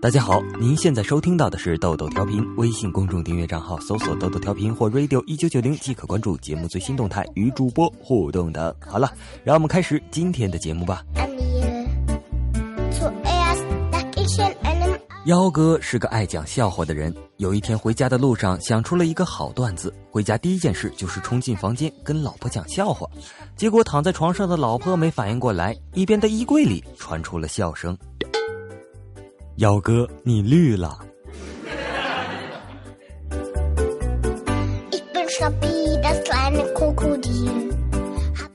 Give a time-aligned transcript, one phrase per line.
[0.00, 8.72] 大家好，您现在收听到的是豆豆调频，微信公众订阅账号搜索“豆豆调频”或 “radio 一九九零”即可关注节目最新动态，与主播互动等。
[8.78, 9.12] 好了，
[9.42, 11.02] 让我们开始今天的节目吧。
[15.26, 23.04] 幺哥是个爱讲笑话的人，有一天回家的路上想出了一个好段子，回家第一件事就是冲进房间跟老婆讲笑话，
[23.56, 27.98] 结果躺在床上的老婆没反应过来，一边的衣柜里传出了笑声。
[29.58, 30.96] 幺哥，你绿了。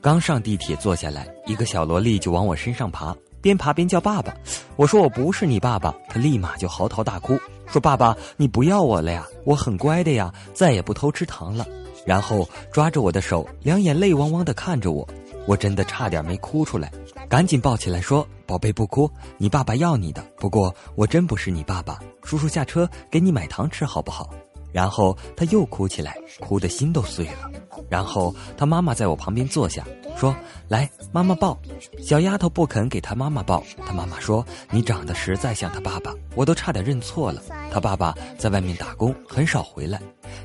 [0.00, 4.34] 刚上地铁坐下来，一个小萝莉就往我身上爬，边爬边叫爸爸。
[4.76, 11.66] 我说我不是你爸爸，他立马就嚎啕大哭，说爸爸你不要我了呀，我很乖的呀，再也不偷吃糖了。
[12.06, 15.06] 然后抓着我的手，两眼泪汪汪的看着我，
[15.46, 16.90] 我真的差点没哭出来。
[17.28, 20.24] 赶紧抱起来说：“宝贝，不哭，你爸爸要你的。
[20.36, 24.30] 不过我真不是你爸爸，叔叔下车给你买糖吃好不好？”
[24.72, 27.50] 然后他又哭起来，哭的心都碎了。
[27.88, 29.84] 然后他妈妈在我旁边坐下，
[30.16, 30.34] 说
[30.66, 31.56] ：“来，妈妈抱。”
[32.02, 37.40] 小丫头不肯给他妈妈抱，他妈妈说：“你长得实在像他爸爸，我都差点认错了。
[37.70, 40.00] 他爸爸在外面打工，很少回来。”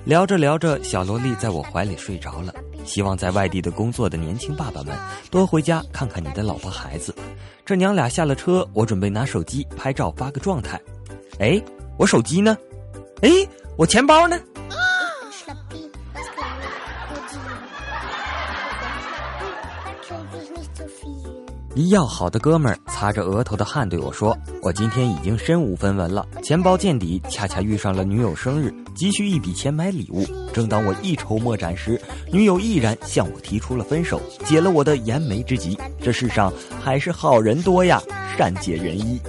[0.06, 2.53] 聊着聊着，小萝莉在我怀里睡着了。
[2.90, 4.98] 希望在外地的工作的年轻爸爸们
[5.30, 7.14] 多回家看看你的老婆孩子。
[7.64, 10.81] 这娘俩下了车，我准备拿手机拍照发个状态。
[11.38, 11.62] 哎，
[12.00, 12.58] 我手机呢？
[13.22, 13.30] 哎，
[13.78, 14.40] 我钱包呢？
[21.75, 30.25] 一要好的哥们儿擦着额头的汗对我说：“我今天已经身无分文了，钱包见底，恰恰遇上了女友生日，急需一笔钱买礼物。
[30.52, 35.78] 正当我一筹莫展时，女友毅然向我提出了分手，解了我的燃眉之急。
[36.02, 38.02] 这世上还是好人多呀，
[38.36, 39.22] 善解人意。”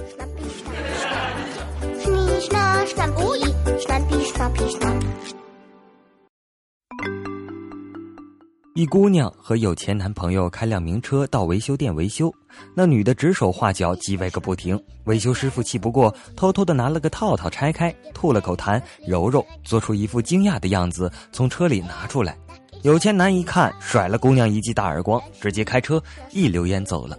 [8.81, 12.33] 一姑娘和有钱男朋友开辆名车到维修店维修，
[12.73, 14.83] 那女的指手画脚，叽歪个不停。
[15.03, 22.35] 维修师傅气不过，偷偷的拿了个套套拆开，吐了口痰，揉揉，做出一副惊讶的样子，从车里拿出来。
[22.81, 27.15] 有钱男一看，甩了姑娘一记大耳光，直接开车一溜烟走了。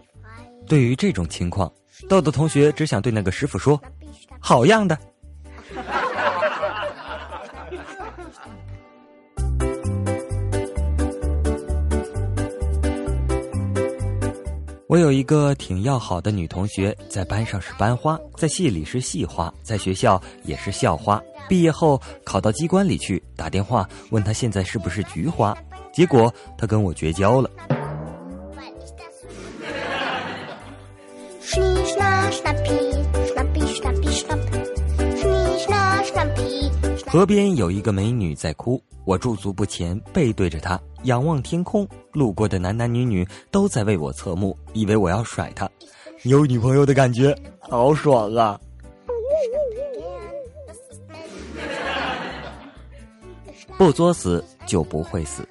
[0.67, 1.73] 对于这种情况，
[2.09, 3.81] 豆豆同学只想对那个师傅说
[4.43, 4.99] ：“好样的。”
[14.93, 21.19] 我有一个挺要好的女同学，在班上是班花，在系里是系花，在学校也是校花。
[21.49, 25.57] 毕业后考到机关里去，打电话问她现在是不是菊花，
[25.95, 27.51] 结果她跟我绝交了。
[37.13, 41.87] 河边有一个美女在哭，我驻足不前，背对着她，仰望天空。
[42.15, 45.69] 路过的男男女女都在为我侧目，以为我要甩她。
[46.23, 48.59] 有女朋友的感觉好爽啊！
[53.77, 55.47] 不作死就不会死。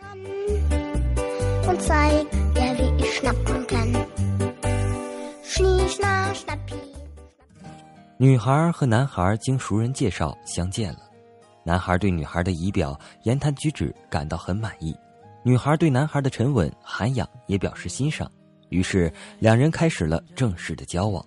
[8.17, 11.10] 女孩和男孩经熟人介绍相见了。
[11.63, 14.95] 男孩对女孩的仪表、言谈举止感到很满意，
[15.43, 18.29] 女孩对男孩的沉稳、涵养也表示欣赏，
[18.69, 21.23] 于是两人开始了正式的交往。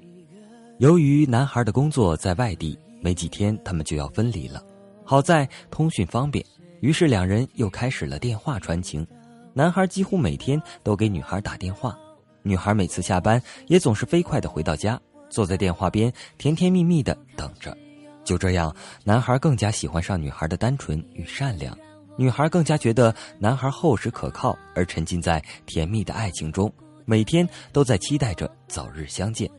[0.78, 4.60] 由于男孩的工作在外地，没几天他们就要分离了。
[5.04, 6.44] 好在通讯方便，
[6.80, 9.06] 于是两人又开始了电话传情。
[9.52, 11.96] 男孩几乎每天都给女孩打电话，
[12.42, 15.00] 女孩每次下班也总是飞快的回到家，
[15.30, 17.76] 坐在电话边甜甜蜜蜜的等着。
[18.24, 18.74] 就这样，
[19.04, 21.76] 男孩更加喜欢上女孩的单纯与善良，
[22.16, 26.72] 女孩更加觉得男孩厚实可靠，而沉浸在甜蜜的爱情中，
[27.04, 29.50] 每天都在期待着早日相见。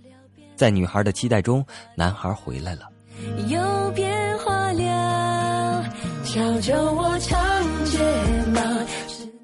[0.55, 1.65] 在女孩的期待中，
[1.95, 2.89] 男孩回来了。
[3.47, 5.83] 又变化了，
[6.25, 7.99] 悄悄我长睫
[8.53, 8.61] 毛。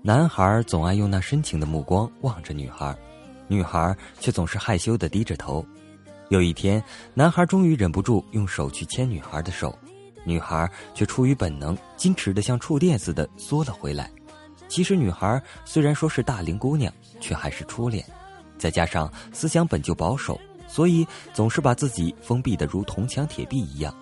[0.04, 2.96] 男孩总爱用那深情的目光望着女孩，
[3.48, 5.64] 女孩却总是害羞的低着头。
[6.32, 6.82] 有一天，
[7.14, 9.78] 男孩终于忍不住用手去牵女孩的手，
[10.24, 14.10] 女孩却出于本能，矜持的像触电似的缩了回来。
[14.70, 18.02] 其实，女孩虽然说是大龄姑娘，却还是初恋，
[18.58, 20.40] 再加上思想本就保守，
[20.70, 23.94] 所以总是把自己封闭的如铜墙铁壁一样。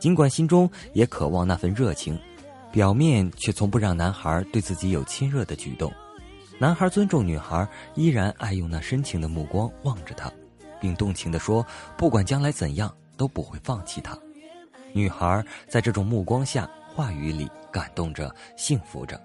[0.00, 2.18] 尽管心中也渴望那份热情，
[2.72, 5.92] 表面却从不让男孩对自己有亲热的举动。
[6.58, 7.64] 男孩尊重女孩，
[7.94, 10.28] 依然爱用那深情的目光望着她。
[10.80, 11.64] 并动情地说
[11.96, 14.18] ：“不管将来怎样，都不会放弃他。
[14.92, 19.20] 女孩在这种目光下、话语里感动着、幸福着。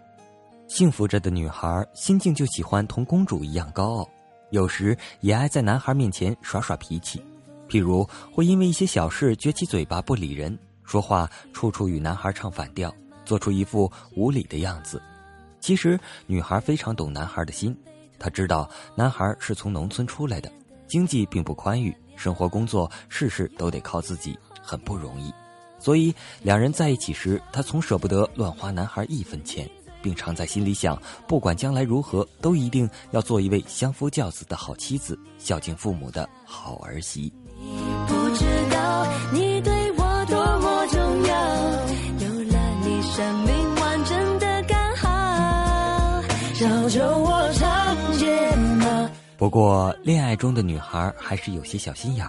[0.67, 4.09] 幸福着的女孩心境就喜欢同公主一样高傲，
[4.49, 7.23] 有时也爱在男孩面前耍耍脾气，
[7.69, 15.01] 譬如会因为一些小事撅起嘴巴不理人，说话处处与男孩唱反调，做出一副无理的样子。
[15.59, 17.77] 其实女孩非常懂男孩的心，
[18.17, 20.51] 她知道男孩是从农村出来的，
[20.93, 25.33] 经济并不宽裕，生活工作事事都得靠自己，很不容易。
[25.79, 26.13] 所以
[26.43, 29.67] 两人在一起时，她从舍不得乱花男孩一分钱，
[30.03, 30.95] 并常在心里想，
[31.27, 37.33] 不管将来如何，都一定要做一位相夫教子的好妻子，孝敬父母的好儿媳。
[37.59, 37.71] 你
[38.07, 39.52] 不知道你
[49.43, 52.25] 不过，恋爱中的女孩还是有些小心眼。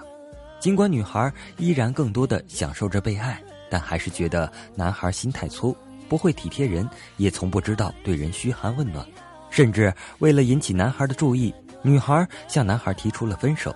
[0.58, 3.40] 尽管女孩依然更多的享受着被爱，
[3.70, 5.76] 但还是觉得男孩心太粗，
[6.08, 9.06] 不会体贴人，也从不知道对人嘘寒问暖。
[9.48, 13.72] 甚至为了引起男孩的注意，女孩向男孩提出了分手。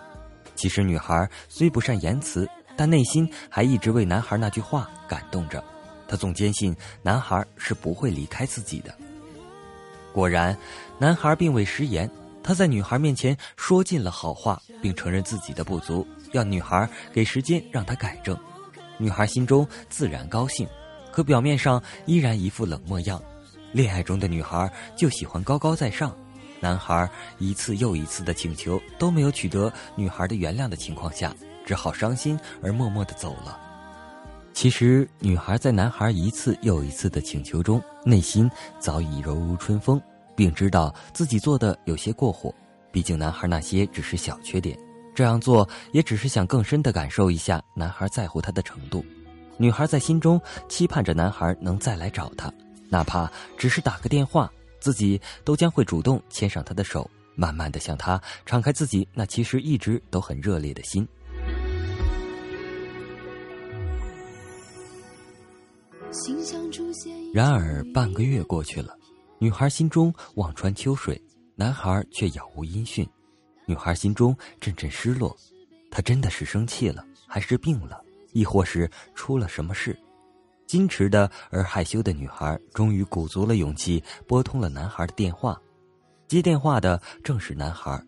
[0.56, 2.44] 其实，女孩虽不善言辞，
[2.74, 5.62] 但内心还一直为男孩那句话感动着。
[6.08, 6.74] 她总坚信
[7.04, 8.92] 男孩是不会离开自己的。
[10.12, 10.58] 果然，
[10.98, 12.10] 男孩并未食言。
[12.48, 18.34] 他在女孩面前说尽了好话，并承认自己的不足，要女孩给时间让他改正。
[18.96, 20.66] 女孩心中自然高兴，
[21.12, 23.22] 可表面上依然一副冷漠样。
[23.70, 26.16] 恋爱中的女孩就喜欢高高在上，
[26.58, 27.06] 男孩
[27.36, 31.34] 一次又一次的请求都没有取得女孩的原谅的情况下，
[31.66, 33.60] 只好伤心而默默的走了。
[34.54, 40.00] 其实，女孩在男孩一次又一次的请求中，内心早已柔如春风。
[40.38, 42.54] 并知道自己做的有些过火，
[42.92, 44.78] 毕竟男孩那些只是小缺点，
[45.12, 49.04] 这样做也只是想更深的感受一下男孩在乎她的程度。
[49.56, 52.52] 女孩在心中期盼着男孩能再来找她，
[52.88, 54.48] 哪怕只是打个电话，
[54.78, 61.04] 自己都将会主动牵上他的手，慢慢的向他敞开自己那其实一直都很热烈的心。
[67.34, 68.96] 然而半个月过去了。
[69.40, 71.20] 女孩心中望穿秋水，
[71.54, 73.08] 男孩却杳无音讯。
[73.66, 75.36] 女孩心中阵阵失落，
[75.92, 78.02] 他真的是生气了，还是病了，
[78.32, 79.96] 亦或是出了什么事？
[80.66, 85.56] 矜持的而害羞的女孩终于鼓足了勇气，拨通了男孩的电话。
[86.26, 88.02] 接电话的正是男孩，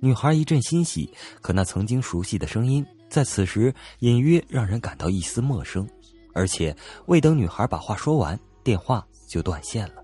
[0.00, 5.86] 女孩一阵欣喜，可那曾经熟悉的声音在此时隐约让人感到一丝陌生。
[6.32, 6.74] 而且
[7.06, 10.01] 未等女孩把话说完，电话就断线了。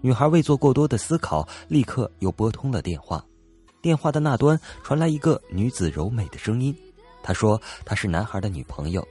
[0.00, 3.24] 女孩未做过多的思考，立刻又拨通了电话。
[3.82, 6.76] 电话的那端传来一个女子柔美的声音，
[7.22, 9.06] 她说她是男孩的女朋友。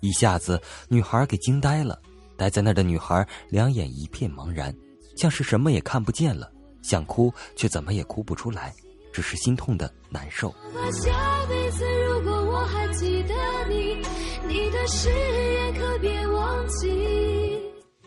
[0.00, 1.98] 一下子，女孩给惊呆了。
[2.36, 4.74] 呆在那儿的女孩两眼一片茫然，
[5.16, 6.50] 像是什么也看不见了。
[6.82, 8.74] 想哭，却怎么也哭不出来，
[9.12, 10.52] 只是心痛的难受。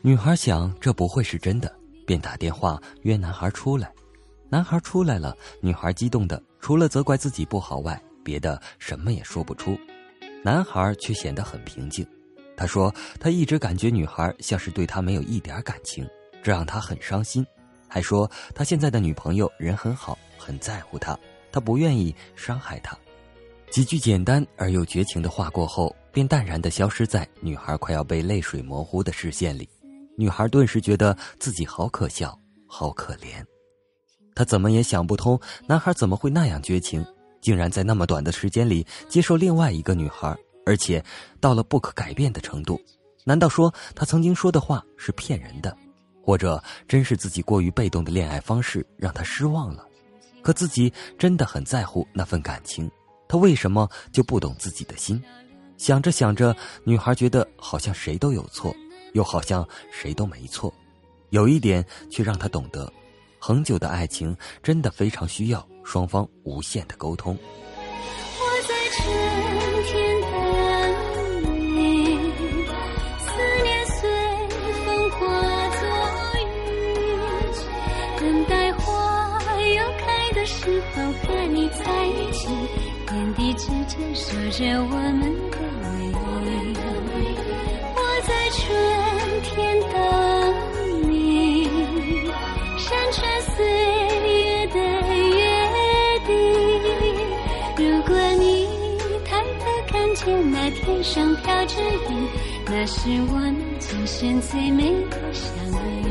[0.01, 1.73] 女孩想，这不会是真的。
[2.05, 3.91] 便打电话约男孩出来，
[4.49, 9.77] 男孩出来了，女孩激动的除了责怪自己不好外，别的什么也说不出。
[10.43, 12.05] 男孩却显得很平静，
[12.55, 16.07] 他说他一直感觉女孩像是对他没有一点感情，
[16.43, 17.45] 这让他很伤心，
[17.87, 21.17] 还说他现在的女朋友人很好，很在乎他，
[21.51, 22.95] 他不愿意伤害她。
[23.71, 29.67] 几句简单而又绝情的话过后，便淡然的消失在女孩快要被泪水模糊的视线里。
[30.17, 33.43] 女孩顿时觉得自己好可笑，好可怜。
[34.33, 37.05] 她怎么也想不通，男孩怎么会那样绝情，
[37.41, 41.03] 竟然在那么短的时间里接受另外一个女孩，而且
[41.39, 42.79] 到了不可改变的程度。
[43.23, 45.75] 难道说他曾经说的话是骗人的，
[46.21, 49.85] 或者真是自己过于被动的恋爱方式让他失望了？
[50.41, 52.89] 可自己真的很在乎那份感情，
[53.27, 55.21] 他为什么就不懂自己的心？
[55.77, 58.75] 想着想着，女孩觉得好像谁都有错。
[59.15, 60.71] 又好像谁都没错，
[61.29, 62.91] 有一点却让他懂得，
[63.39, 67.37] 恒久的爱情真的非常需要双方无限的沟通。
[68.37, 69.07] 我在春
[69.85, 70.35] 天等
[71.75, 72.19] 你，
[73.19, 73.31] 思
[73.63, 73.95] 念随
[74.83, 75.17] 风化
[75.79, 75.81] 作
[76.41, 76.43] 雨，
[78.19, 78.83] 等待花
[79.61, 82.49] 又开的时候和你在一起，
[83.07, 86.13] 天地之间守着我们的回忆。
[87.95, 89.04] 我在春。
[89.55, 91.65] 天等你，
[92.77, 93.65] 山川岁
[94.27, 94.77] 月的
[95.29, 95.41] 约
[96.27, 96.29] 定。
[97.77, 98.67] 如果你
[99.25, 102.27] 抬头看见那天上飘着雨，
[102.65, 105.47] 那是我们今生最美的相
[106.03, 106.05] 遇。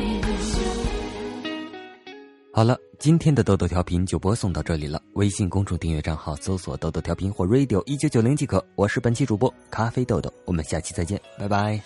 [2.52, 5.02] 好了，今天的豆豆调频就播送到这里了。
[5.14, 8.64] 微信公众订阅账号搜索“豆豆调频”或 “radio 一九九零”即可。
[8.76, 11.80] 我是本期主播咖啡豆豆，我们下期再见，拜拜。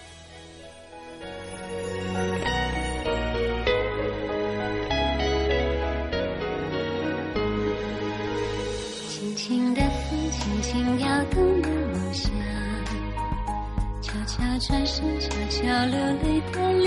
[14.69, 16.78] 转身，悄悄流泪的。